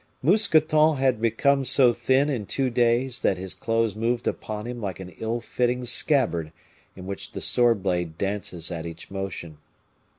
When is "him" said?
4.65-4.81